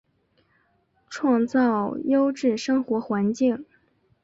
[1.11, 3.63] 创造优质生活环境